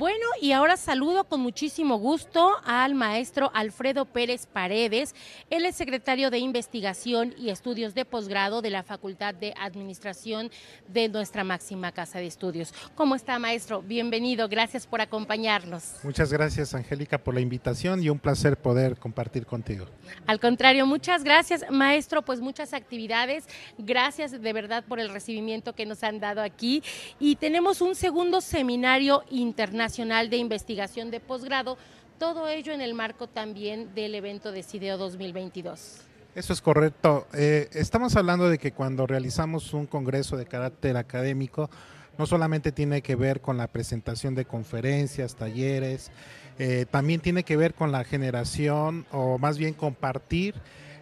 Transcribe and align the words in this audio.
Bueno, 0.00 0.24
y 0.40 0.52
ahora 0.52 0.78
saludo 0.78 1.24
con 1.24 1.42
muchísimo 1.42 1.98
gusto 1.98 2.52
al 2.64 2.94
maestro 2.94 3.50
Alfredo 3.52 4.06
Pérez 4.06 4.46
Paredes. 4.46 5.14
Él 5.50 5.66
es 5.66 5.76
secretario 5.76 6.30
de 6.30 6.38
Investigación 6.38 7.34
y 7.36 7.50
Estudios 7.50 7.92
de 7.92 8.06
Posgrado 8.06 8.62
de 8.62 8.70
la 8.70 8.82
Facultad 8.82 9.34
de 9.34 9.52
Administración 9.58 10.50
de 10.88 11.10
nuestra 11.10 11.44
máxima 11.44 11.92
casa 11.92 12.18
de 12.18 12.28
estudios. 12.28 12.72
¿Cómo 12.94 13.14
está, 13.14 13.38
maestro? 13.38 13.82
Bienvenido, 13.82 14.48
gracias 14.48 14.86
por 14.86 15.02
acompañarnos. 15.02 15.96
Muchas 16.02 16.32
gracias, 16.32 16.72
Angélica, 16.72 17.18
por 17.18 17.34
la 17.34 17.42
invitación 17.42 18.02
y 18.02 18.08
un 18.08 18.18
placer 18.18 18.56
poder 18.56 18.96
compartir 18.96 19.44
contigo. 19.44 19.84
Al 20.26 20.40
contrario, 20.40 20.86
muchas 20.86 21.24
gracias, 21.24 21.66
maestro, 21.70 22.22
pues 22.22 22.40
muchas 22.40 22.72
actividades. 22.72 23.44
Gracias 23.76 24.40
de 24.40 24.52
verdad 24.54 24.82
por 24.82 24.98
el 24.98 25.10
recibimiento 25.10 25.74
que 25.74 25.84
nos 25.84 26.02
han 26.04 26.20
dado 26.20 26.40
aquí. 26.40 26.82
Y 27.18 27.36
tenemos 27.36 27.82
un 27.82 27.94
segundo 27.94 28.40
seminario 28.40 29.24
internacional 29.28 29.89
Nacional 29.90 30.30
de 30.30 30.36
Investigación 30.36 31.10
de 31.10 31.18
Posgrado, 31.18 31.76
todo 32.16 32.48
ello 32.48 32.72
en 32.72 32.80
el 32.80 32.94
marco 32.94 33.26
también 33.26 33.92
del 33.92 34.14
evento 34.14 34.52
de 34.52 34.62
CIDEO 34.62 34.96
2022. 34.96 36.02
Eso 36.36 36.52
es 36.52 36.60
correcto. 36.60 37.26
Eh, 37.34 37.68
estamos 37.72 38.14
hablando 38.14 38.48
de 38.48 38.58
que 38.58 38.70
cuando 38.70 39.08
realizamos 39.08 39.74
un 39.74 39.86
congreso 39.86 40.36
de 40.36 40.46
carácter 40.46 40.96
académico, 40.96 41.70
no 42.18 42.26
solamente 42.26 42.70
tiene 42.70 43.02
que 43.02 43.16
ver 43.16 43.40
con 43.40 43.56
la 43.56 43.66
presentación 43.66 44.36
de 44.36 44.44
conferencias, 44.44 45.34
talleres, 45.34 46.12
eh, 46.60 46.86
también 46.88 47.20
tiene 47.20 47.42
que 47.42 47.56
ver 47.56 47.74
con 47.74 47.90
la 47.90 48.04
generación 48.04 49.06
o 49.10 49.38
más 49.38 49.58
bien 49.58 49.74
compartir 49.74 50.54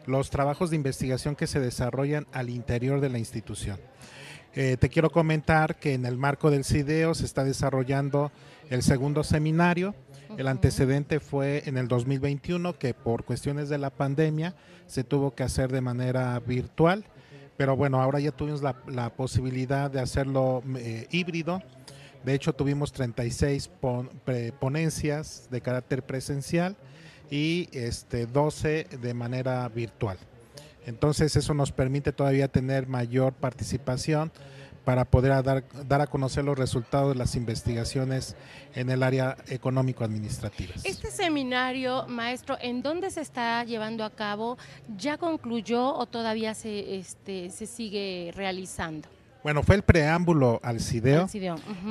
los 0.07 0.31
trabajos 0.31 0.71
de 0.71 0.77
investigación 0.77 1.37
que 1.37 1.47
se 1.47 1.61
desarrollan 1.61 2.27
al 2.33 2.49
interior 2.49 3.03
de 3.03 3.11
la 3.11 3.19
institución. 3.19 3.79
Eh, 4.55 4.77
te 4.79 4.89
quiero 4.89 5.11
comentar 5.11 5.77
que 5.77 5.95
en 5.95 6.07
el 6.07 6.17
marco 6.17 6.51
del 6.51 6.65
CIDEO 6.65 7.15
se 7.15 7.25
está 7.25 7.45
desarrollando 7.45 8.33
el 8.71 8.83
segundo 8.83 9.23
seminario. 9.25 9.95
El 10.37 10.49
antecedente 10.49 11.21
fue 11.21 11.63
en 11.67 11.79
el 11.79 11.89
2021 11.89 12.79
que 12.79 12.95
por 12.95 13.25
cuestiones 13.25 13.69
de 13.69 13.79
la 13.79 13.91
pandemia 13.91 14.55
se 14.87 15.05
tuvo 15.05 15.35
que 15.35 15.43
hacer 15.43 15.71
de 15.71 15.81
manera 15.81 16.39
virtual, 16.41 17.05
pero 17.57 17.77
bueno, 17.77 18.01
ahora 18.01 18.21
ya 18.21 18.33
tuvimos 18.33 18.63
la, 18.63 19.11
posibilidad 19.11 19.91
de 19.91 20.01
hacerlo 20.01 20.63
eh, 20.77 21.07
híbrido. 21.11 21.63
De 22.25 22.35
hecho, 22.35 22.53
tuvimos 22.53 22.93
36 22.93 23.71
ponencias 24.59 25.49
de 25.51 25.61
carácter 25.61 26.03
presencial 26.05 26.77
y 27.31 27.69
este, 27.73 28.27
12 28.27 28.87
de 29.01 29.15
manera 29.15 29.69
virtual. 29.69 30.19
Entonces 30.87 31.37
eso 31.37 31.55
nos 31.55 31.73
permite 31.73 32.13
todavía 32.13 32.49
tener 32.49 32.87
mayor 32.87 33.33
participación 33.35 34.33
para 34.85 35.05
poder 35.05 35.43
dar, 35.43 35.65
dar 35.87 36.01
a 36.01 36.07
conocer 36.07 36.45
los 36.45 36.57
resultados 36.57 37.13
de 37.13 37.19
las 37.19 37.37
investigaciones 37.37 38.37
en 38.75 38.89
el 38.89 39.03
área 39.03 39.37
económico-administrativa. 39.49 40.73
Este 40.83 41.11
seminario, 41.11 42.07
maestro, 42.09 42.57
¿en 42.59 42.81
dónde 42.81 43.11
se 43.11 43.21
está 43.21 43.63
llevando 43.65 44.03
a 44.03 44.09
cabo? 44.09 44.57
¿Ya 44.97 45.19
concluyó 45.19 45.95
o 45.95 46.07
todavía 46.07 46.55
se, 46.55 46.97
este, 46.97 47.51
se 47.51 47.67
sigue 47.67 48.33
realizando? 48.35 49.09
Bueno, 49.43 49.63
fue 49.63 49.77
el 49.77 49.83
preámbulo 49.83 50.61
al 50.63 50.81
CIDEO, 50.81 51.29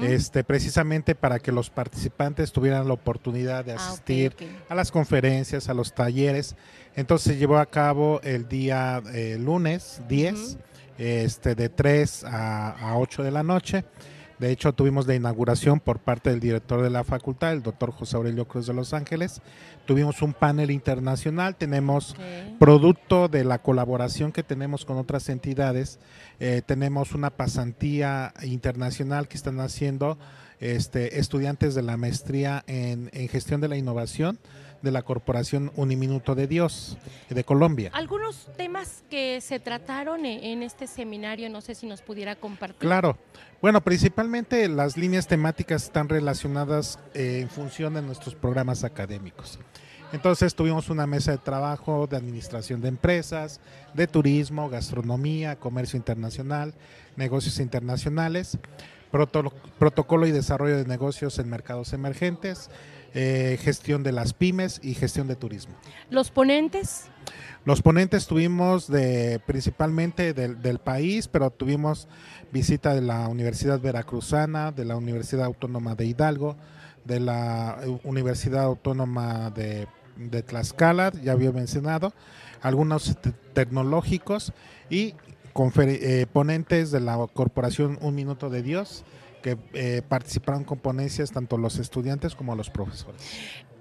este, 0.03 0.44
precisamente 0.44 1.16
para 1.16 1.40
que 1.40 1.52
los 1.52 1.70
participantes 1.70 2.52
tuvieran 2.52 2.88
la 2.88 2.94
oportunidad 2.94 3.64
de 3.64 3.73
ah, 3.73 3.76
asistir 3.76 4.36
a 4.67 4.76
las 4.76 4.92
conferencias, 4.92 5.70
a 5.70 5.73
los 5.73 5.94
talleres. 5.94 6.56
Entonces 6.95 7.34
se 7.34 7.40
llevó 7.40 7.58
a 7.58 7.66
cabo 7.66 8.20
el 8.23 8.50
día 8.50 9.02
eh, 9.14 9.38
lunes 9.40 10.02
10 10.09 10.58
este, 10.98 11.56
de 11.56 11.70
3 11.70 12.25
a, 12.25 12.94
8 12.98 13.23
de 13.23 13.31
la 13.31 13.44
noche. 13.44 13.86
De 14.39 14.52
hecho, 14.52 14.71
tuvimos 14.73 15.07
la 15.07 15.16
inauguración 15.16 15.80
por 15.80 15.99
parte 15.99 16.30
del 16.30 16.39
director 16.39 16.83
de 16.83 16.91
la 16.91 17.03
facultad, 17.03 17.53
el 17.53 17.63
doctor 17.63 17.91
José 17.91 18.17
Aurelio 18.17 18.47
Cruz 18.47 18.67
de 18.67 18.73
Los 18.73 18.94
Ángeles. 18.94 19.41
Tuvimos 19.88 20.22
un 20.22 20.34
panel 20.34 20.69
internacional, 20.69 21.56
tenemos 21.56 22.16
producto 22.59 23.29
de 23.29 23.44
la 23.44 23.59
colaboración 23.59 24.31
que 24.31 24.44
tenemos 24.44 24.85
con 24.85 24.97
otras 24.97 25.29
entidades, 25.29 26.00
eh, 26.39 26.62
tenemos 26.63 27.13
una 27.13 27.31
pasantía 27.31 28.34
internacional 28.44 29.28
que 29.28 29.38
están 29.38 29.59
haciendo 29.59 30.19
este, 30.59 31.19
estudiantes 31.19 31.75
de 31.75 31.81
la 31.84 31.97
maestría 31.97 32.63
en, 32.68 33.09
en 33.13 33.28
gestión 33.29 33.62
de 33.62 33.68
la 33.68 33.78
innovación 33.78 34.40
de 34.81 34.91
la 34.91 35.01
Corporación 35.01 35.72
Uniminuto 35.75 36.35
de 36.35 36.47
Dios 36.47 36.97
de 37.29 37.44
Colombia. 37.44 37.91
Algunos 37.94 38.50
temas 38.57 39.03
que 39.09 39.41
se 39.41 39.59
trataron 39.59 40.25
e-, 40.25 40.51
en 40.51 40.63
este 40.63 40.88
seminario, 40.88 41.50
no 41.50 41.62
sé 41.62 41.75
si 41.75 41.88
nos 41.88 42.01
pudiera 42.01 42.35
compartir. 42.35 42.79
Claro. 42.79 43.18
Bueno, 43.62 43.81
principalmente 43.81 44.68
las 44.68 44.97
líneas 44.97 45.28
temáticas 45.28 45.85
están 45.85 46.09
relacionadas 46.09 47.00
eh, 47.13 47.39
en 47.41 47.50
función 47.50 47.95
de 47.95 48.01
nuestros 48.01 48.35
programas 48.35 48.84
académicos. 48.84 49.59
Entonces 50.13 50.56
tuvimos 50.56 50.89
una 50.89 51.06
mesa 51.06 51.31
de 51.31 51.38
trabajo 51.38 52.07
de 52.07 52.16
administración 52.16 52.81
de 52.81 52.88
empresas, 52.88 53.59
de 53.94 54.07
turismo, 54.07 54.69
gastronomía, 54.69 55.57
comercio 55.57 55.97
internacional, 55.97 56.74
negocios 57.18 57.59
internacionales, 57.59 58.57
protocolo 59.09 60.28
y 60.28 60.31
desarrollo 60.31 60.78
de 60.78 60.85
negocios 60.85 61.40
en 61.40 61.50
mercados 61.50 61.94
emergentes, 61.94 62.69
eh, 63.13 63.57
gestión 63.62 64.03
de 64.03 64.12
las 64.12 64.34
pymes 64.34 64.79
y 64.84 64.94
gestión 64.94 65.28
de 65.28 65.35
turismo. 65.35 65.73
¿Los 66.09 66.29
ponentes? 66.29 67.06
Los 67.66 67.81
ponentes 67.81 68.28
tuvimos 68.28 68.88
de 68.88 69.41
principalmente 69.45 70.34
del, 70.34 70.79
país, 70.79 71.28
pero 71.28 71.50
tuvimos 71.50 72.07
visita 72.51 72.94
de 72.94 73.01
la 73.01 73.28
Universidad 73.28 73.79
Veracruzana, 73.79 74.72
de 74.72 74.85
la 74.85 74.95
Universidad 74.95 75.45
Autónoma 75.45 75.95
de 75.95 76.06
Hidalgo, 76.06 76.56
de 77.06 77.19
la 77.19 77.79
Universidad 78.03 78.63
Autónoma 78.63 79.50
de, 79.50 79.88
Tlaxcala, 80.44 81.12
ya 81.24 81.34
había 81.34 81.51
mencionado, 81.51 82.13
algunos 82.62 83.18
tecnológicos 83.53 84.53
y 84.89 85.16
eh, 85.57 86.28
ponentes 86.31 86.91
de 86.91 87.00
la 87.00 87.18
Corporación 87.34 87.97
Un 88.01 88.13
Minuto 88.13 88.50
de 88.50 88.62
Dios, 88.62 89.03
que 89.41 89.57
eh, 89.73 90.01
participaron 90.07 90.63
con 90.63 90.78
ponencias 90.79 91.31
tanto 91.31 91.57
los 91.57 91.79
estudiantes 91.79 92.35
como 92.35 92.56
los 92.56 92.69
profesores. 92.69 93.22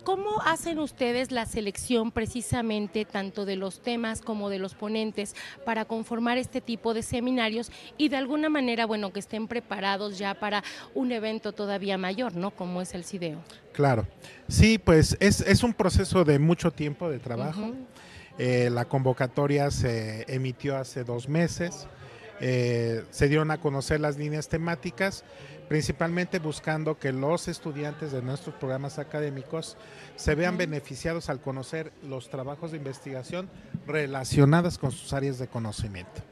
¿Cómo 0.02 0.40
hacen 0.44 0.78
ustedes 0.78 1.32
la 1.32 1.46
selección 1.46 2.12
precisamente 2.12 3.04
tanto 3.04 3.44
de 3.44 3.56
los 3.56 3.80
temas 3.80 4.22
como 4.22 4.48
de 4.48 4.60
los 4.60 4.74
ponentes 4.74 5.34
para 5.64 5.84
conformar 5.84 6.38
este 6.38 6.60
tipo 6.60 6.94
de 6.94 7.02
seminarios 7.02 7.72
y 7.98 8.08
de 8.08 8.16
alguna 8.16 8.48
manera, 8.48 8.86
bueno, 8.86 9.12
que 9.12 9.18
estén 9.18 9.48
preparados 9.48 10.16
ya 10.16 10.34
para 10.34 10.62
un 10.94 11.10
evento 11.10 11.52
todavía 11.52 11.98
mayor, 11.98 12.36
¿no? 12.36 12.52
Como 12.52 12.80
es 12.80 12.94
el 12.94 13.04
CIDEO. 13.04 13.40
Claro, 13.72 14.06
sí, 14.48 14.78
pues 14.78 15.16
es, 15.18 15.40
es 15.40 15.64
un 15.64 15.74
proceso 15.74 16.24
de 16.24 16.38
mucho 16.38 16.70
tiempo 16.70 17.10
de 17.10 17.18
trabajo. 17.18 17.72
Eh, 18.38 18.68
la 18.70 18.84
convocatoria 18.84 19.70
se 19.70 20.24
emitió 20.28 20.76
hace 20.76 21.04
dos 21.04 21.28
meses. 21.28 21.86
Eh, 22.40 23.04
se 23.10 23.28
dieron 23.28 23.50
a 23.50 23.58
conocer 23.58 24.00
las 24.00 24.18
líneas 24.18 24.48
temáticas, 24.48 25.24
principalmente 25.68 26.38
buscando 26.38 26.98
que 26.98 27.12
los 27.12 27.48
estudiantes 27.48 28.12
de 28.12 28.20
nuestros 28.20 28.54
programas 28.56 28.98
académicos 28.98 29.76
se 30.16 30.34
vean 30.34 30.58
beneficiados 30.58 31.30
al 31.30 31.40
conocer 31.40 31.92
los 32.02 32.28
trabajos 32.28 32.72
de 32.72 32.76
investigación 32.76 33.48
relacionados 33.86 34.76
con 34.76 34.92
sus 34.92 35.12
áreas 35.12 35.38
de 35.38 35.48
conocimiento. 35.48 36.22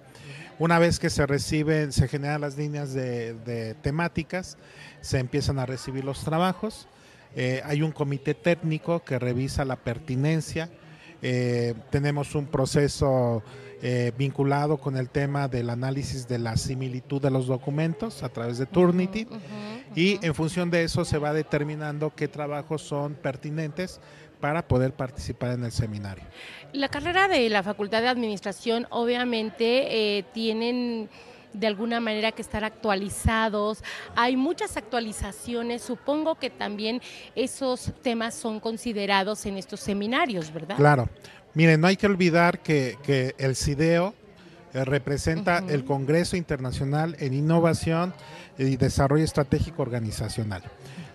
Una 0.59 0.79
vez 0.79 1.01
que 1.01 1.11
se 1.11 1.27
reciben, 1.27 1.91
se 1.93 2.07
generan 2.07 2.41
las 2.41 2.57
líneas 2.57 2.95
de, 2.95 3.75
temáticas, 3.83 4.57
se 5.01 5.19
empiezan 5.19 5.59
a 5.59 5.67
recibir 5.67 6.05
los 6.05 6.23
trabajos. 6.23 6.87
Eh, 7.35 7.61
hay 7.65 7.83
un 7.83 7.91
comité 7.91 8.35
técnico 8.35 9.03
que 9.03 9.19
revisa 9.19 9.65
la 9.65 9.75
pertinencia. 9.75 10.71
Eh, 11.23 11.75
tenemos 11.91 12.35
un 12.35 12.47
proceso 12.47 13.43
eh, 13.83 14.13
vinculado 14.17 14.79
con 14.79 14.97
el 14.97 15.11
tema 15.11 15.47
del 15.49 15.69
análisis 15.69 16.27
de 16.27 16.39
la 16.39 16.57
similitud 16.57 17.21
de 17.21 17.31
los 17.31 17.47
documentos 17.47 18.23
a 18.23 18.31
través 18.31 18.57
de 18.57 18.67
Turnity 18.67 19.27
y 19.95 20.25
en 20.25 20.35
función 20.35 20.71
de 20.71 20.85
eso 20.85 21.05
se 21.05 21.19
va 21.19 21.35
determinando 21.35 22.15
qué 22.15 22.27
trabajos 22.27 22.81
son 22.83 23.15
pertinentes 23.15 24.01
para 24.41 24.67
poder 24.67 24.93
participar 24.93 25.53
en 25.53 25.65
el 25.65 25.73
seminario. 25.73 26.25
La 26.73 26.89
carrera 26.89 27.29
de 27.29 27.49
la 27.51 27.63
Facultad 27.63 28.03
de 28.03 28.09
Administración 28.09 28.87
obviamente 28.91 30.19
eh, 30.19 30.25
tienen 30.33 31.09
de 31.55 31.67
alguna 31.67 32.01
manera 32.01 32.33
que 32.33 32.43
estar 32.43 32.65
actualizados. 32.65 33.83
Hay 34.15 34.37
muchas 34.37 34.77
actualizaciones. 34.77 35.83
Supongo 35.83 36.35
que 36.35 36.51
también 36.51 37.01
esos 37.35 37.93
temas 38.03 38.35
son 38.35 38.61
considerados 38.61 39.47
en 39.47 39.57
estos 39.57 39.81
seminarios, 39.81 40.53
¿verdad? 40.53 40.77
Claro. 40.77 41.09
Miren, 41.55 41.81
no 41.81 41.87
hay 41.87 41.97
que 41.97 42.07
olvidar 42.07 42.61
que, 42.61 43.35
el 43.39 43.55
CIDEO 43.55 44.13
eh, 44.73 44.85
representa 44.85 45.63
el 45.69 45.85
Congreso 45.85 46.37
Internacional 46.37 47.17
en 47.21 47.33
Innovación 47.33 48.13
y 48.59 48.77
Desarrollo 48.77 49.25
Estratégico 49.25 49.83
Organizacional. 49.83 50.63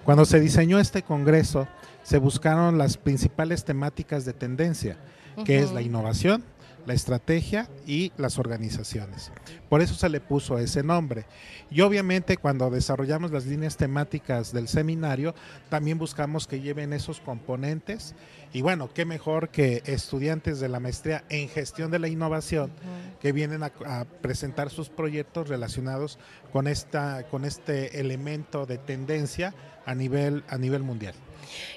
Cuando 0.06 0.24
se 0.24 0.40
diseñó 0.40 0.80
este 0.80 1.04
Congreso, 1.04 1.68
se 2.04 2.18
buscaron 2.18 2.78
las 2.78 2.98
principales 2.98 3.66
temáticas 3.66 4.24
de 4.24 4.34
tendencia, 4.34 4.98
que 5.46 5.60
es 5.60 5.72
la 5.72 5.82
innovación, 5.82 6.44
la 6.86 6.94
estrategia 6.94 7.70
y 7.86 8.12
las 8.18 8.40
organizaciones. 8.40 9.32
Por 9.70 9.82
eso 9.82 9.94
se 9.94 10.10
le 10.10 10.20
puso 10.20 10.58
ese 10.58 10.84
nombre. 10.84 11.26
Y 11.70 11.82
obviamente 11.82 12.38
cuando 12.38 12.70
desarrollamos 12.70 13.32
las 13.32 13.46
líneas 13.46 13.78
temáticas 13.78 14.52
del 14.52 14.68
seminario, 14.68 15.36
también 15.70 15.98
buscamos 15.98 16.48
que 16.48 16.62
lleven 16.62 16.94
esos 16.94 17.20
componentes. 17.20 18.16
Y 18.52 18.62
bueno, 18.62 18.90
qué 18.94 19.06
mejor 19.06 19.50
que 19.50 19.84
estudiantes 19.86 20.60
de 20.60 20.70
la 20.70 20.80
maestría 20.80 21.24
en 21.30 21.50
gestión 21.50 21.92
de 21.92 22.00
la 22.00 22.08
innovación 22.08 22.72
que 23.22 23.32
vienen 23.32 23.62
a, 23.62 23.72
a 23.86 24.06
presentar 24.06 24.72
sus 24.72 24.90
proyectos 24.90 25.50
relacionados 25.50 26.18
con, 26.52 26.68
esta, 26.68 27.24
con 27.30 27.46
este 27.46 28.00
elemento 28.00 28.66
de 28.66 28.78
tendencia 28.78 29.54
a 29.86 29.96
nivel, 29.96 30.44
a 30.48 30.58
nivel 30.58 30.84
mundial. 30.84 31.14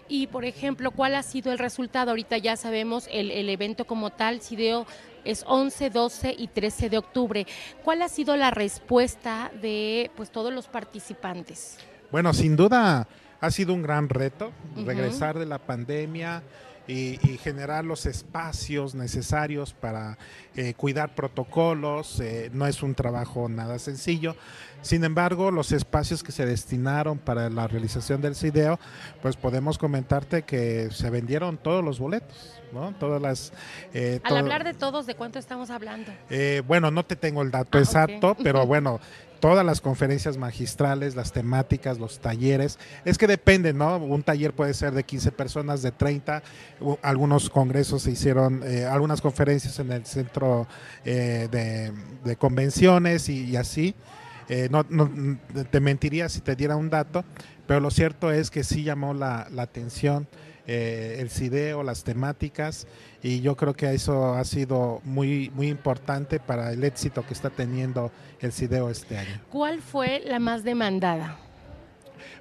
Y, 0.08 0.26
por 0.26 0.44
ejemplo, 0.44 0.90
¿cuál 0.90 1.14
ha 1.14 1.22
sido 1.22 1.52
el 1.52 1.58
resultado? 1.58 2.10
Ahorita 2.10 2.36
ya 2.38 2.56
sabemos 2.56 3.08
el, 3.10 3.30
el 3.30 3.48
evento 3.48 3.86
como 3.86 4.10
tal, 4.10 4.40
CIDEO 4.40 4.86
es 5.24 5.44
11, 5.46 5.90
12 5.90 6.34
y 6.36 6.48
13 6.48 6.90
de 6.90 6.98
octubre. 6.98 7.46
¿Cuál 7.84 8.02
ha 8.02 8.08
sido 8.08 8.36
la 8.36 8.50
respuesta 8.50 9.50
de 9.60 10.10
pues 10.16 10.30
todos 10.30 10.52
los 10.52 10.66
participantes? 10.66 11.78
Bueno, 12.10 12.34
sin 12.34 12.56
duda 12.56 13.08
ha 13.40 13.50
sido 13.50 13.74
un 13.74 13.82
gran 13.82 14.08
reto 14.08 14.52
regresar 14.84 15.38
de 15.38 15.46
la 15.46 15.58
pandemia 15.58 16.42
y, 16.88 17.18
y 17.28 17.38
generar 17.38 17.84
los 17.84 18.06
espacios 18.06 18.94
necesarios 18.94 19.72
para 19.72 20.18
eh, 20.56 20.74
cuidar 20.74 21.14
protocolos. 21.14 22.18
eh, 22.20 22.50
no 22.52 22.66
es 22.66 22.82
un 22.82 22.94
trabajo 22.94 23.48
nada 23.48 23.78
sencillo. 23.78 24.36
Sin 24.82 25.04
embargo, 25.04 25.52
los 25.52 25.70
espacios 25.70 26.24
que 26.24 26.32
se 26.32 26.44
destinaron 26.44 27.18
para 27.18 27.48
la 27.50 27.68
realización 27.68 28.20
del 28.20 28.34
CIDEO, 28.34 28.80
pues 29.22 29.36
podemos 29.36 29.78
comentarte 29.78 30.42
que 30.42 30.88
se 30.90 31.08
vendieron 31.08 31.56
todos 31.56 31.84
los 31.84 32.00
boletos, 32.00 32.60
¿no? 32.72 32.92
Todas 32.98 33.22
las... 33.22 33.52
eh, 33.94 34.18
Al 34.24 34.28
todo- 34.30 34.38
hablar 34.38 34.64
de 34.64 34.74
todos, 34.74 35.06
¿de 35.06 35.14
cuánto 35.14 35.38
estamos 35.38 35.70
hablando? 35.70 36.10
eh, 36.30 36.62
bueno, 36.66 36.90
no 36.90 37.04
te 37.04 37.14
tengo 37.14 37.42
el 37.42 37.52
dato 37.52 37.78
Ah, 37.78 37.80
exacto, 37.80 38.36
pero 38.42 38.66
bueno, 38.66 38.98
todas 39.42 39.66
las 39.66 39.80
conferencias 39.80 40.36
magistrales, 40.36 41.16
las 41.16 41.32
temáticas, 41.32 41.98
los 41.98 42.20
talleres, 42.20 42.78
es 43.04 43.18
que 43.18 43.26
depende, 43.26 43.72
¿no? 43.72 43.96
Un 43.96 44.22
taller 44.22 44.52
puede 44.52 44.72
ser 44.72 44.92
de 44.94 45.02
15 45.02 45.32
personas, 45.32 45.82
de 45.82 45.90
30, 45.90 46.44
u- 46.80 46.96
algunos 47.02 47.50
congresos 47.50 48.02
se 48.02 48.12
hicieron, 48.12 48.62
eh, 48.64 48.84
algunas 48.84 49.20
conferencias 49.20 49.80
en 49.80 49.90
el 49.90 50.06
centro 50.06 50.68
eh, 51.04 51.48
de, 52.22 52.36
convenciones 52.36 53.28
y, 53.28 53.56
así. 53.56 53.96
Eh, 54.48 54.68
no, 54.70 54.84
te 54.84 55.80
mentiría 55.80 56.28
si 56.28 56.40
te 56.40 56.54
diera 56.54 56.76
un 56.76 56.88
dato, 56.88 57.24
pero 57.66 57.80
lo 57.80 57.90
cierto 57.90 58.30
es 58.30 58.48
que 58.48 58.62
sí 58.62 58.84
llamó 58.84 59.12
la, 59.12 59.48
la 59.50 59.62
atención 59.62 60.28
eh, 60.66 61.16
el 61.18 61.30
CIDEO, 61.30 61.82
las 61.82 62.04
temáticas, 62.04 62.86
y 63.22 63.40
yo 63.40 63.56
creo 63.56 63.74
que 63.74 63.92
eso 63.92 64.34
ha 64.34 64.44
sido 64.44 65.00
muy, 65.04 65.50
muy 65.54 65.68
importante 65.68 66.40
para 66.40 66.72
el 66.72 66.84
éxito 66.84 67.24
que 67.26 67.34
está 67.34 67.50
teniendo 67.50 68.10
el 68.40 68.52
CIDEO 68.52 68.90
este 68.90 69.18
año. 69.18 69.40
¿Cuál 69.50 69.80
fue 69.80 70.22
la 70.24 70.38
más 70.38 70.64
demandada? 70.64 71.38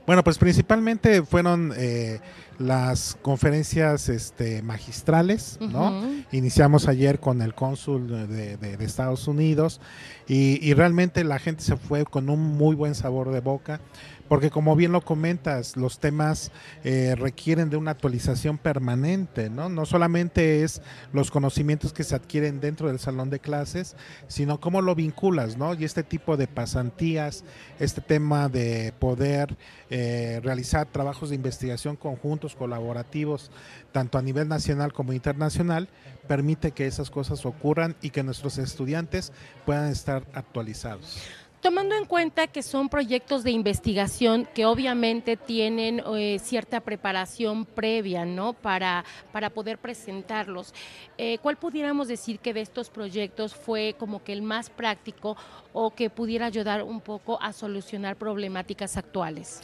Bueno, 0.06 0.24
pues 0.24 0.38
principalmente 0.38 1.22
fueron 1.24 1.74
eh, 1.78 2.20
las 2.62 3.18
conferencias 3.22 4.08
este, 4.10 4.62
magistrales, 4.62 5.58
¿no? 5.62 6.02
Iniciamos 6.32 6.88
ayer 6.88 7.20
con 7.20 7.42
el 7.42 7.54
cónsul 7.54 8.28
de, 8.28 8.58
de- 8.58 8.78
de 8.78 8.86
Estados 8.86 9.28
Unidos 9.28 9.82
y, 10.28 10.60
y 10.66 10.74
realmente 10.74 11.24
la 11.24 11.40
gente 11.40 11.64
se 11.64 11.76
fue 11.78 12.06
con 12.06 12.30
un 12.30 12.40
muy 12.40 12.76
buen 12.76 12.96
sabor 12.96 13.32
de 13.32 13.40
boca, 13.42 13.82
porque 14.30 14.50
como 14.50 14.78
bien 14.78 14.94
lo 14.94 15.02
comentas, 15.02 15.76
los 15.76 16.00
temas 16.00 16.54
eh, 16.86 17.16
requieren 17.18 17.70
de 17.70 17.76
una 17.76 17.92
actualización 17.92 18.58
permanente, 18.58 19.50
¿no? 19.50 19.68
No 19.68 19.86
solamente 19.86 20.64
es 20.64 20.82
los 21.12 21.32
conocimientos 21.32 21.92
que 21.92 22.06
se 22.06 22.16
adquieren 22.16 22.62
dentro 22.62 22.88
del 22.88 23.00
salón 23.00 23.30
de 23.30 23.40
clases, 23.40 23.98
sino 24.30 24.62
cómo 24.62 24.82
lo 24.82 24.96
vinculas, 24.96 25.58
¿no? 25.58 25.74
Y 25.74 25.84
este 25.84 26.04
tipo 26.04 26.38
de 26.38 26.48
pasantías, 26.48 27.44
este 27.78 28.00
tema 28.00 28.48
de 28.48 28.94
poder 29.00 29.58
eh, 29.90 30.40
realizar 30.42 30.88
trabajos 30.88 31.30
de 31.30 31.36
investigación 31.36 31.98
conjuntos, 31.98 32.51
colaborativos, 32.56 33.52
tanto 33.92 34.18
a 34.18 34.22
nivel 34.22 34.48
nacional 34.48 34.94
como 34.94 35.14
internacional, 35.14 35.90
permite 36.28 36.72
que 36.72 36.88
esas 36.88 37.10
cosas 37.10 37.46
ocurran 37.46 37.96
y 38.02 38.10
que 38.10 38.24
nuestros 38.24 38.58
estudiantes 38.58 39.34
puedan 39.66 39.90
estar 39.90 40.24
actualizados. 40.34 41.22
Tomando 41.62 41.94
en 41.94 42.06
cuenta 42.06 42.48
que 42.48 42.64
son 42.64 42.90
proyectos 42.90 43.44
de 43.44 43.52
investigación 43.52 44.48
que 44.56 44.66
obviamente 44.66 45.38
tienen 45.38 46.02
eh, 46.18 46.40
cierta 46.40 46.80
preparación 46.80 47.66
previa, 47.66 48.26
¿no? 48.26 48.54
Para, 48.54 49.06
para 49.32 49.52
poder 49.52 49.78
presentarlos, 49.78 50.74
eh, 51.20 51.38
¿cuál 51.44 51.58
pudiéramos 51.58 52.08
decir 52.08 52.40
que 52.40 52.56
de 52.56 52.62
estos 52.62 52.90
proyectos 52.90 53.54
fue 53.54 53.96
como 54.00 54.24
que 54.24 54.34
el 54.34 54.42
más 54.42 54.72
práctico 54.72 55.38
o 55.72 55.92
que 55.92 56.10
pudiera 56.10 56.48
ayudar 56.48 56.82
un 56.82 57.00
poco 57.00 57.40
a 57.40 57.54
solucionar 57.54 58.16
problemáticas 58.16 58.98
actuales? 58.98 59.62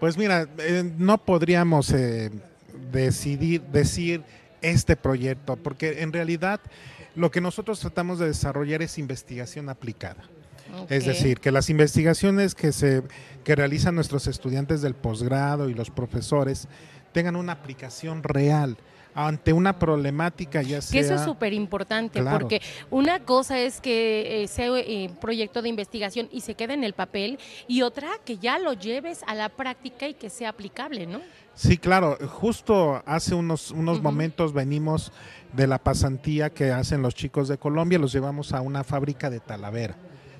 Pues 0.00 0.16
mira, 0.18 0.48
eh, 0.58 0.90
no 0.98 1.18
podríamos 1.18 1.90
eh, 1.92 2.30
decidir, 2.92 3.62
decir 3.62 4.22
este 4.62 4.96
proyecto, 4.96 5.56
porque 5.56 6.02
en 6.02 6.12
realidad 6.12 6.60
lo 7.14 7.30
que 7.30 7.40
nosotros 7.40 7.80
tratamos 7.80 8.18
de 8.18 8.26
desarrollar 8.26 8.82
es 8.82 8.98
investigación 8.98 9.68
aplicada. 9.68 10.24
Es 10.88 11.04
decir, 11.04 11.38
que 11.38 11.52
las 11.52 11.70
investigaciones 11.70 12.56
que 12.56 12.72
se 12.72 13.04
que 13.44 13.54
realizan 13.54 13.94
nuestros 13.94 14.26
estudiantes 14.26 14.82
del 14.82 14.94
posgrado 14.94 15.68
y 15.68 15.74
los 15.74 15.90
profesores 15.90 16.66
tengan 17.12 17.36
una 17.36 17.52
aplicación 17.52 18.24
real 18.24 18.76
ante 19.14 19.52
una 19.52 19.78
problemática 19.78 20.60
ya 20.62 20.82
sea 20.82 20.92
Que 21.00 21.04
eso 21.06 21.14
es 21.14 21.20
súper 21.22 21.52
importante, 21.52 22.20
Claro. 22.20 22.38
porque 22.40 22.60
una 22.90 23.20
cosa 23.20 23.58
es 23.58 23.80
que 23.80 24.42
eh, 24.42 24.48
sea 24.48 24.68
eh, 24.78 25.10
proyecto 25.20 25.62
de 25.62 25.68
investigación 25.68 26.28
y 26.32 26.40
se 26.40 26.54
quede 26.54 26.74
en 26.74 26.84
el 26.84 26.94
papel, 26.94 27.38
y 27.68 27.82
otra 27.82 28.08
que 28.24 28.38
ya 28.38 28.58
lo 28.58 28.72
lleves 28.72 29.22
a 29.26 29.34
la 29.34 29.48
práctica 29.48 30.08
y 30.08 30.14
que 30.14 30.30
sea 30.30 30.50
aplicable, 30.50 31.06
¿no? 31.06 31.20
Sí, 31.54 31.78
claro. 31.78 32.18
Justo 32.28 33.02
hace 33.06 33.34
unos, 33.34 33.70
unos 33.70 34.02
momentos 34.02 34.52
venimos 34.52 35.12
de 35.52 35.68
la 35.68 35.78
pasantía 35.78 36.50
que 36.50 36.72
hacen 36.72 37.00
los 37.00 37.14
chicos 37.14 37.46
de 37.46 37.58
Colombia, 37.58 37.98
los 37.98 38.12
llevamos 38.12 38.52
a 38.52 38.60
una 38.60 38.82
fábrica 38.82 39.30
de 39.30 39.38
Talavera 39.38 39.94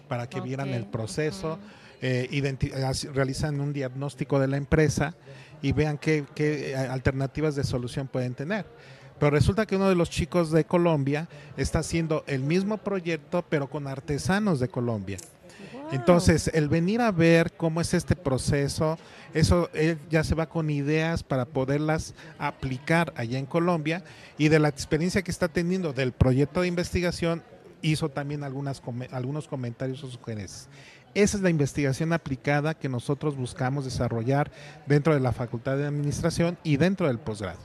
para 0.09 0.29
que 0.29 0.41
vieran 0.41 0.71
el 0.71 0.87
proceso. 0.87 1.59
Eh, 2.07 3.09
realizan 3.15 3.61
un 3.61 3.73
diagnóstico 3.73 4.39
de 4.39 4.47
la 4.47 4.59
empresa 4.59 5.15
y 5.63 5.73
vean 5.73 5.97
qué, 5.97 6.25
qué, 6.35 6.73
eh, 6.73 6.77
alternativas 6.77 7.57
de 7.57 7.65
solución 7.65 8.09
pueden 8.09 8.35
tener. 8.35 8.67
Pero 9.19 9.31
resulta 9.31 9.65
que 9.65 9.77
uno 9.77 9.89
de 9.89 9.95
los 9.95 10.11
chicos 10.11 10.51
de 10.51 10.65
Colombia 10.65 11.29
está 11.57 11.79
haciendo 11.79 12.23
el 12.27 12.43
mismo 12.43 12.77
proyecto, 12.77 13.43
pero 13.49 13.71
con 13.71 13.87
artesanos 13.87 14.61
de 14.61 14.69
Colombia. 14.69 15.17
Entonces, 15.93 16.51
el 16.53 16.69
venir 16.69 17.01
a 17.01 17.11
ver 17.11 17.53
cómo 17.53 17.81
es 17.81 17.95
este 17.95 18.17
proceso, 18.17 18.99
eso 19.33 19.71
él 19.73 19.99
ya 20.11 20.25
se 20.25 20.35
va 20.35 20.47
con 20.47 20.69
ideas 20.69 21.23
para 21.23 21.47
poderlas 21.47 22.15
aplicar 22.39 23.15
allá 23.17 23.39
en 23.39 23.47
Colombia 23.47 24.03
y 24.37 24.49
de 24.49 24.59
la 24.59 24.69
experiencia 24.69 25.23
que 25.23 25.31
está 25.31 25.49
teniendo 25.49 25.93
del 25.93 26.13
proyecto 26.13 26.61
de 26.61 26.69
investigación 26.69 27.43
hizo 27.81 28.09
también 28.09 28.45
algunas 28.45 28.83
algunos 29.11 29.47
comentarios 29.47 30.03
o 30.05 30.11
sugerencias. 30.11 30.69
Esa 31.15 31.37
es 31.37 31.43
la 31.43 31.51
investigación 31.51 32.13
aplicada 32.13 32.75
que 32.75 32.89
nosotros 32.89 33.37
buscamos 33.37 33.85
desarrollar 33.85 34.51
dentro 34.87 35.15
de 35.15 35.21
la 35.21 35.33
Facultad 35.33 35.77
de 35.77 35.87
Administración 35.87 36.59
y 36.65 36.77
dentro 36.77 37.07
del 37.07 37.19
posgrado. 37.19 37.59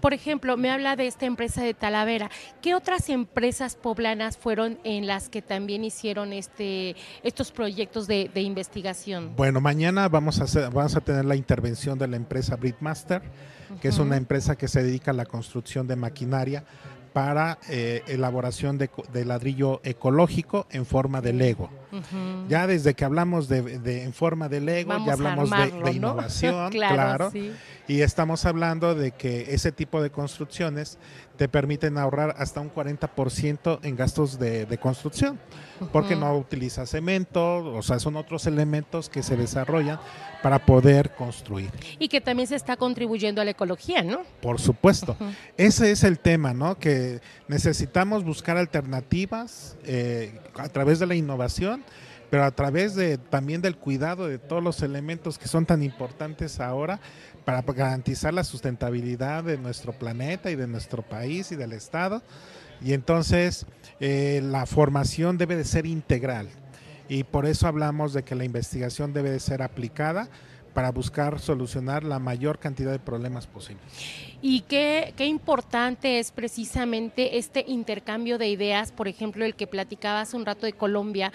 Por 0.00 0.12
ejemplo, 0.12 0.58
me 0.58 0.70
habla 0.70 0.96
de 0.96 1.06
esta 1.06 1.24
empresa 1.24 1.62
de 1.62 1.72
Talavera. 1.72 2.30
¿Qué 2.60 2.74
otras 2.74 3.08
empresas 3.08 3.74
poblanas 3.74 4.36
fueron 4.36 4.78
en 4.84 5.06
las 5.06 5.30
que 5.30 5.40
también 5.40 5.82
hicieron 5.82 6.34
este, 6.34 6.94
estos 7.22 7.50
proyectos 7.50 8.06
de, 8.06 8.30
de 8.34 8.42
investigación? 8.42 9.34
Bueno, 9.34 9.62
mañana 9.62 10.06
vamos 10.10 10.40
a, 10.40 10.44
hacer- 10.44 10.70
vamos 10.70 10.94
a 10.94 11.00
tener 11.00 11.24
la 11.24 11.36
intervención 11.36 11.98
de 11.98 12.06
la 12.06 12.16
empresa 12.16 12.54
Britmaster, 12.56 13.22
que 13.80 13.88
es 13.88 13.98
una 13.98 14.18
empresa 14.18 14.56
que 14.56 14.68
se 14.68 14.82
dedica 14.82 15.10
a 15.12 15.14
la 15.14 15.24
construcción 15.24 15.86
de 15.88 15.96
maquinaria 15.96 16.64
para 17.14 17.58
eh, 17.70 18.02
elaboración 18.06 18.76
de 18.76 19.24
ladrillo 19.24 19.80
ecológico 19.84 20.66
en 20.70 20.84
forma 20.84 21.22
de 21.22 21.32
Lego. 21.32 21.70
Ya 22.48 22.66
desde 22.66 22.94
que 22.94 23.04
hablamos 23.04 23.48
de, 23.48 23.62
de- 23.78 24.02
en 24.04 24.12
forma 24.12 24.48
de 24.48 24.60
Lego, 24.60 24.88
Vamos 24.90 25.06
ya 25.06 25.12
hablamos 25.14 25.50
de- 25.50 25.56
armarlo, 25.56 25.76
de, 25.78 25.84
¿no? 25.84 25.90
innovación, 25.96 26.70
claro, 26.70 26.94
claro, 26.94 27.30
sí. 27.30 27.52
y 27.88 28.00
estamos 28.02 28.44
hablando 28.44 28.94
de 28.94 29.12
que 29.12 29.54
ese 29.54 29.72
tipo 29.72 30.02
de 30.02 30.10
construcciones 30.10 30.98
te 31.36 31.48
permiten 31.48 31.98
ahorrar 31.98 32.34
hasta 32.38 32.60
un 32.60 32.72
40% 32.72 33.80
en 33.82 33.96
gastos 33.96 34.38
de, 34.38 34.66
de 34.66 34.78
construcción, 34.78 35.38
porque 35.92 36.14
no 36.14 36.36
utiliza 36.38 36.86
cemento, 36.86 37.56
o 37.74 37.82
sea, 37.82 37.98
son 37.98 38.14
otros 38.16 38.46
elementos 38.46 39.08
que 39.08 39.22
se 39.24 39.36
desarrollan 39.36 39.98
para 40.44 40.64
poder 40.64 41.12
construir. 41.16 41.70
Y 41.98 42.06
que 42.08 42.20
también 42.20 42.46
se 42.46 42.54
está 42.54 42.76
contribuyendo 42.76 43.40
a 43.40 43.44
la 43.44 43.50
ecología, 43.50 44.02
¿no? 44.02 44.20
Por 44.40 44.60
supuesto. 44.60 45.16
Ese 45.56 45.90
es 45.90 46.04
el 46.04 46.20
tema, 46.20 46.54
¿no? 46.54 46.78
Que 46.78 47.20
necesitamos 47.48 48.22
buscar 48.24 48.56
alternativas 48.56 49.76
eh, 49.84 50.38
a 50.56 50.68
través 50.68 50.98
de 51.00 51.06
la 51.06 51.14
innovación, 51.14 51.83
pero 52.34 52.46
a 52.46 52.50
través 52.50 52.96
de 52.96 53.16
también 53.16 53.62
del 53.62 53.76
cuidado 53.76 54.26
de 54.26 54.40
todos 54.40 54.60
los 54.60 54.82
elementos 54.82 55.38
que 55.38 55.46
son 55.46 55.66
tan 55.66 55.84
importantes 55.84 56.58
ahora 56.58 56.98
para 57.44 57.62
garantizar 57.62 58.34
la 58.34 58.42
sustentabilidad 58.42 59.44
de 59.44 59.56
nuestro 59.56 59.92
planeta 59.92 60.50
y 60.50 60.56
de 60.56 60.66
nuestro 60.66 61.02
país 61.02 61.52
y 61.52 61.54
del 61.54 61.72
Estado. 61.72 62.24
Y 62.82 62.92
entonces 62.92 63.66
eh, 64.00 64.40
la 64.42 64.66
formación 64.66 65.38
debe 65.38 65.54
de 65.54 65.62
ser 65.62 65.86
integral 65.86 66.48
y 67.08 67.22
por 67.22 67.46
eso 67.46 67.68
hablamos 67.68 68.12
de 68.12 68.24
que 68.24 68.34
la 68.34 68.44
investigación 68.44 69.12
debe 69.12 69.30
de 69.30 69.38
ser 69.38 69.62
aplicada 69.62 70.28
para 70.74 70.90
buscar 70.90 71.38
solucionar 71.38 72.04
la 72.04 72.18
mayor 72.18 72.58
cantidad 72.58 72.90
de 72.90 72.98
problemas 72.98 73.46
posibles. 73.46 73.84
Y 74.42 74.60
qué, 74.62 75.14
qué, 75.16 75.24
importante 75.24 76.18
es 76.18 76.30
precisamente 76.30 77.38
este 77.38 77.64
intercambio 77.66 78.36
de 78.36 78.48
ideas, 78.48 78.92
por 78.92 79.08
ejemplo, 79.08 79.46
el 79.46 79.54
que 79.54 79.66
platicaba 79.66 80.20
hace 80.20 80.36
un 80.36 80.44
rato 80.44 80.66
de 80.66 80.74
Colombia, 80.74 81.32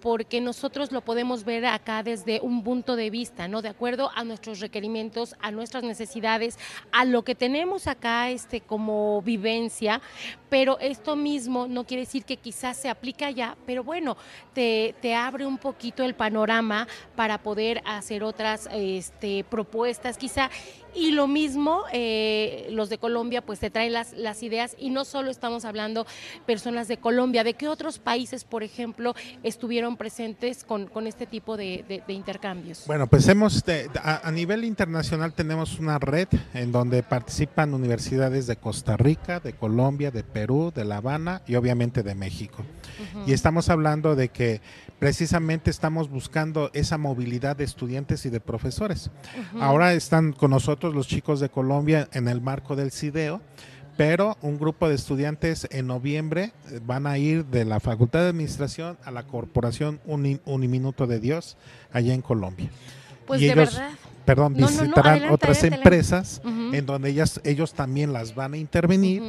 porque 0.00 0.40
nosotros 0.40 0.90
lo 0.90 1.02
podemos 1.02 1.44
ver 1.44 1.66
acá 1.66 2.02
desde 2.02 2.40
un 2.40 2.64
punto 2.64 2.96
de 2.96 3.10
vista, 3.10 3.46
¿no? 3.46 3.62
De 3.62 3.68
acuerdo 3.68 4.10
a 4.14 4.24
nuestros 4.24 4.60
requerimientos, 4.60 5.36
a 5.40 5.50
nuestras 5.50 5.84
necesidades, 5.84 6.58
a 6.90 7.04
lo 7.04 7.22
que 7.22 7.34
tenemos 7.34 7.86
acá 7.86 8.30
este, 8.30 8.60
como 8.60 9.22
vivencia, 9.22 10.00
pero 10.48 10.78
esto 10.80 11.14
mismo 11.14 11.66
no 11.68 11.84
quiere 11.84 12.02
decir 12.02 12.24
que 12.24 12.38
quizás 12.38 12.76
se 12.76 12.88
aplique 12.88 13.24
allá, 13.24 13.56
pero 13.66 13.84
bueno, 13.84 14.16
te, 14.54 14.94
te 15.00 15.14
abre 15.14 15.46
un 15.46 15.58
poquito 15.58 16.02
el 16.02 16.14
panorama 16.14 16.88
para 17.14 17.38
poder 17.38 17.82
hacer 17.84 18.24
otras 18.24 18.68
este, 18.78 19.44
propuestas 19.44 20.16
quizá. 20.16 20.50
Y 20.94 21.10
lo 21.10 21.28
mismo, 21.28 21.82
eh, 21.92 22.68
los 22.70 22.88
de 22.88 22.98
Colombia 22.98 23.42
pues 23.42 23.60
te 23.60 23.70
traen 23.70 23.92
las, 23.92 24.14
las 24.14 24.42
ideas 24.42 24.74
y 24.78 24.90
no 24.90 25.04
solo 25.04 25.30
estamos 25.30 25.64
hablando 25.64 26.06
personas 26.46 26.88
de 26.88 26.96
Colombia, 26.96 27.44
de 27.44 27.54
qué 27.54 27.68
otros 27.68 27.98
países, 27.98 28.44
por 28.44 28.62
ejemplo, 28.62 29.14
estuvieron 29.42 29.96
presentes 29.96 30.64
con, 30.64 30.86
con 30.86 31.06
este 31.06 31.26
tipo 31.26 31.56
de, 31.56 31.84
de, 31.86 32.02
de, 32.06 32.12
intercambios. 32.14 32.84
Bueno, 32.86 33.06
pues 33.06 33.28
hemos, 33.28 33.64
de, 33.64 33.90
a, 34.02 34.26
a, 34.26 34.32
nivel 34.32 34.64
internacional 34.64 35.34
tenemos 35.34 35.78
una 35.78 35.98
red 35.98 36.28
en 36.54 36.72
donde 36.72 37.02
participan 37.02 37.74
universidades 37.74 38.46
de 38.46 38.56
Costa 38.56 38.96
Rica, 38.96 39.40
de 39.40 39.52
Colombia, 39.52 40.10
de 40.10 40.24
Perú, 40.24 40.72
de 40.74 40.84
La 40.84 40.96
Habana 40.96 41.42
y 41.46 41.56
obviamente 41.56 42.02
de 42.02 42.14
México. 42.14 42.62
Uh 42.62 43.18
-huh. 43.18 43.28
Y 43.28 43.32
estamos 43.32 43.68
hablando 43.68 44.16
de 44.16 44.30
que 44.30 44.60
precisamente 44.98 45.70
estamos 45.70 46.08
buscando 46.08 46.70
esa 46.72 46.98
movilidad 46.98 47.56
de 47.56 47.64
estudiantes 47.64 48.24
y 48.26 48.30
de 48.30 48.40
profesores. 48.40 48.67
Uh 49.52 49.56
-huh. 49.58 49.62
Ahora 49.62 49.92
están 49.92 50.32
con 50.32 50.50
nosotros 50.50 50.94
los 50.94 51.06
chicos 51.06 51.40
de 51.40 51.48
Colombia 51.48 52.08
en 52.12 52.28
el 52.28 52.40
marco 52.40 52.76
del 52.76 52.90
CIDEO, 52.92 53.40
pero 53.96 54.36
un 54.42 54.58
grupo 54.58 54.88
de 54.88 54.94
estudiantes 54.94 55.66
en 55.70 55.86
noviembre 55.88 56.52
van 56.86 57.06
a 57.06 57.18
ir 57.18 57.44
de 57.46 57.64
la 57.64 57.80
Facultad 57.80 58.20
de 58.20 58.28
Administración 58.28 58.96
a 59.04 59.10
la 59.10 59.24
Corporación 59.24 60.00
Uni, 60.06 60.40
Uniminuto 60.44 61.06
de 61.06 61.18
Dios 61.18 61.56
allá 61.92 62.14
en 62.14 62.22
Colombia. 62.22 62.70
Pues 63.26 63.42
y 63.42 63.46
de 63.46 63.52
ellos, 63.52 63.74
verdad. 63.74 63.90
Perdón, 64.24 64.52
No, 64.52 64.60
no, 64.60 64.66
no, 64.66 64.82
visitarán 64.82 65.12
adelante, 65.12 65.34
otras 65.34 65.58
adelante. 65.58 65.76
empresas 65.82 66.42
en 66.44 66.84
donde 66.86 67.08
ellas, 67.10 67.40
ellos 67.44 67.72
también 67.72 68.12
las 68.12 68.34
van 68.34 68.52
a 68.52 68.56
intervenir, 68.58 69.22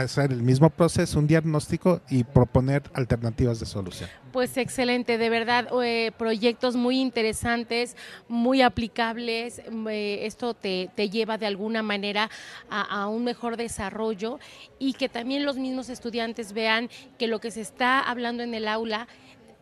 hacer 0.00 0.32
el 0.32 0.42
mismo 0.42 0.70
proceso, 0.70 1.18
un 1.18 1.26
diagnóstico 1.26 2.00
y 2.08 2.24
proponer 2.24 2.82
alternativas 2.94 3.60
de 3.60 3.66
solución. 3.66 4.08
Pues 4.32 4.56
excelente, 4.56 5.18
de 5.18 5.28
verdad, 5.28 5.68
eh, 5.84 6.10
proyectos 6.16 6.74
muy 6.74 6.98
interesantes, 7.00 7.96
muy 8.28 8.62
aplicables. 8.62 9.60
eh, 9.90 10.20
esto 10.22 10.54
te, 10.54 10.90
te 10.94 11.10
lleva 11.10 11.36
de 11.36 11.46
alguna 11.46 11.82
manera 11.82 12.30
a, 12.70 13.02
a 13.02 13.08
un 13.08 13.24
mejor 13.24 13.56
desarrollo 13.56 14.38
y 14.78 14.94
que 14.94 15.08
también 15.08 15.44
los 15.44 15.58
mismos 15.58 15.90
estudiantes 15.90 16.54
vean 16.54 16.88
que 17.18 17.26
lo 17.26 17.40
que 17.40 17.50
se 17.50 17.60
está 17.60 18.00
hablando 18.00 18.42
en 18.42 18.54
el 18.54 18.68
aula 18.68 19.06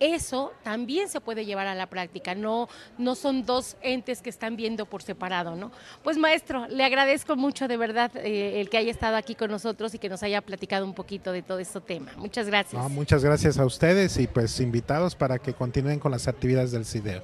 eso 0.00 0.52
también 0.64 1.08
se 1.08 1.20
puede 1.20 1.44
llevar 1.44 1.66
a 1.66 1.74
la 1.74 1.86
práctica, 1.86 2.34
no, 2.34 2.68
no 2.98 3.14
son 3.14 3.44
dos 3.44 3.76
entes 3.82 4.22
que 4.22 4.30
están 4.30 4.56
viendo 4.56 4.86
por 4.86 5.02
separado, 5.02 5.54
¿no? 5.54 5.70
Pues 6.02 6.16
maestro, 6.16 6.66
le 6.68 6.82
agradezco 6.84 7.36
mucho 7.36 7.68
de 7.68 7.76
verdad 7.76 8.10
eh, 8.16 8.60
el 8.60 8.70
que 8.70 8.78
haya 8.78 8.90
estado 8.90 9.16
aquí 9.16 9.34
con 9.34 9.50
nosotros 9.50 9.94
y 9.94 9.98
que 9.98 10.08
nos 10.08 10.22
haya 10.22 10.40
platicado 10.40 10.84
un 10.84 10.94
poquito 10.94 11.32
de 11.32 11.42
todo 11.42 11.58
este 11.58 11.80
tema. 11.80 12.12
Muchas 12.16 12.46
gracias. 12.46 12.90
Muchas 12.90 13.22
gracias 13.22 13.58
a 13.58 13.66
ustedes 13.66 14.16
y 14.16 14.26
pues 14.26 14.58
invitados 14.60 15.14
para 15.14 15.38
que 15.38 15.52
continúen 15.52 15.98
con 15.98 16.10
las 16.10 16.26
actividades 16.28 16.72
del 16.72 16.84
CIDEO. 16.84 17.22